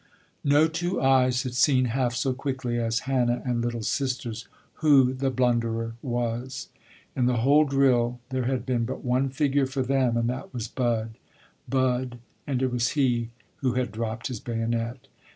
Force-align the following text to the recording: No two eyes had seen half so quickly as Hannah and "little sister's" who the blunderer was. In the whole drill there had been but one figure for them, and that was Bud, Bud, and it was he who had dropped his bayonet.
No 0.43 0.67
two 0.67 0.99
eyes 0.99 1.43
had 1.43 1.53
seen 1.53 1.85
half 1.85 2.15
so 2.15 2.33
quickly 2.33 2.79
as 2.79 3.01
Hannah 3.01 3.43
and 3.45 3.61
"little 3.61 3.83
sister's" 3.83 4.47
who 4.81 5.13
the 5.13 5.29
blunderer 5.29 5.93
was. 6.01 6.69
In 7.15 7.27
the 7.27 7.37
whole 7.45 7.65
drill 7.65 8.19
there 8.29 8.45
had 8.45 8.65
been 8.65 8.83
but 8.83 9.05
one 9.05 9.29
figure 9.29 9.67
for 9.67 9.83
them, 9.83 10.17
and 10.17 10.27
that 10.27 10.55
was 10.55 10.67
Bud, 10.67 11.19
Bud, 11.69 12.17
and 12.47 12.63
it 12.63 12.71
was 12.71 12.89
he 12.97 13.29
who 13.57 13.73
had 13.73 13.91
dropped 13.91 14.25
his 14.25 14.39
bayonet. 14.39 15.07